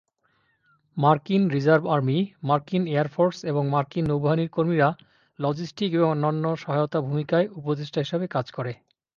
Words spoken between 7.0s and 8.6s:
ভূমিকায় উপদেষ্টা হিসেবে কাজ